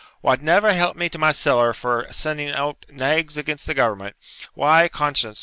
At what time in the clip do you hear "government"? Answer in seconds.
3.75-4.15